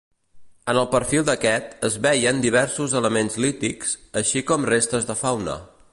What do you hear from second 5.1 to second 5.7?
de fauna.